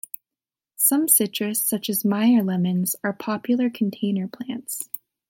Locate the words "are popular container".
3.03-4.27